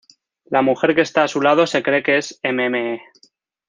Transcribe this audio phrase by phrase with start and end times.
[0.45, 2.99] La mujer que está a su lado se cree que es Mme.